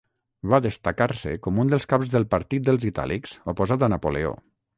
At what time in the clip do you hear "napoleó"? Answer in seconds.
3.97-4.35